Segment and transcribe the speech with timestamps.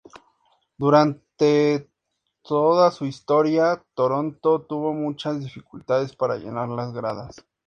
[0.79, 1.91] Durante
[2.41, 7.45] toda su historia, Toronto tuvo muchas dificultades para llenar las gradas.